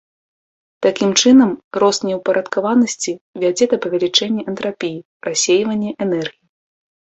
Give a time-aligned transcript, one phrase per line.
[0.85, 1.51] Такім чынам,
[1.83, 3.13] рост неўпарадкаванасці
[3.43, 4.97] вядзе да павялічэння энтрапіі,
[5.29, 6.37] рассейвання энергіі.